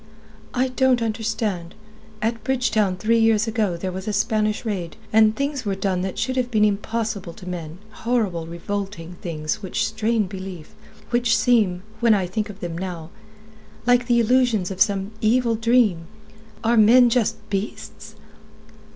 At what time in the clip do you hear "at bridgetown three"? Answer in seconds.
2.23-3.19